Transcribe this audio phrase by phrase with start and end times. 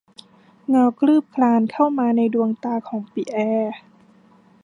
[0.69, 3.73] เงาคลืบคลานเข้ามาในดวงตาของปิแอร์